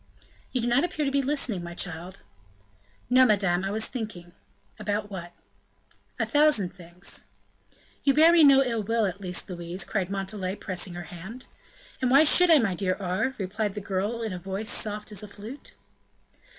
"You 0.51 0.61
do 0.61 0.67
not 0.67 0.83
appear 0.83 1.05
to 1.05 1.11
be 1.11 1.21
listening, 1.21 1.61
my 1.63 1.75
child." 1.75 2.21
"No, 3.07 3.23
madame, 3.23 3.63
I 3.63 3.69
was 3.69 3.85
thinking." 3.85 4.31
"About 4.79 5.11
what?" 5.11 5.31
"A 6.19 6.25
thousand 6.25 6.69
things." 6.73 7.25
"You 8.03 8.15
bear 8.15 8.33
me 8.33 8.43
no 8.43 8.63
ill 8.63 8.81
will, 8.81 9.05
at 9.05 9.21
least, 9.21 9.47
Louise?" 9.47 9.83
cried 9.83 10.09
Montalais, 10.09 10.55
pressing 10.55 10.95
her 10.95 11.03
hand. 11.13 11.45
"And 12.01 12.09
why 12.09 12.23
should 12.23 12.49
I, 12.49 12.57
my 12.57 12.73
dear 12.73 12.95
Aure?" 12.99 13.35
replied 13.37 13.75
the 13.75 13.79
girl 13.79 14.23
in 14.23 14.33
a 14.33 14.39
voice 14.39 14.69
soft 14.71 15.11
as 15.11 15.21
a 15.21 15.27
flute. 15.27 15.75